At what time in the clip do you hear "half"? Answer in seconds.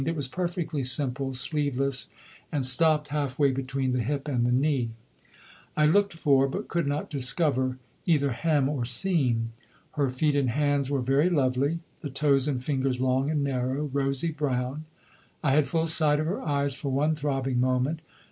3.09-3.37